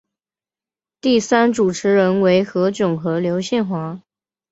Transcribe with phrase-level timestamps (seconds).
[0.99, 4.01] 第三季主持人为何炅和刘宪华。